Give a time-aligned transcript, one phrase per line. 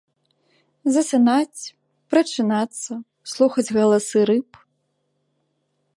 [0.95, 1.61] Засынаць,
[2.13, 2.93] прачынацца,
[3.35, 4.49] слухаць галасы рыб.